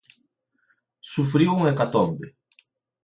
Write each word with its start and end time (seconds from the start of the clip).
Sufriu 1.11 1.51
unha 1.59 1.71
hecatombe. 1.73 2.25